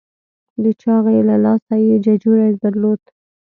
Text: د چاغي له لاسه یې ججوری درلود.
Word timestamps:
د 0.63 0.65
چاغي 0.81 1.19
له 1.29 1.35
لاسه 1.45 1.75
یې 1.85 1.95
ججوری 2.05 2.51
درلود. 2.63 3.01